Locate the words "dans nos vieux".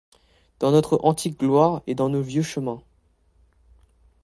1.93-2.41